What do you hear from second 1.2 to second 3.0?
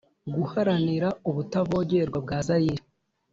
ubutavogerwa bwa zayire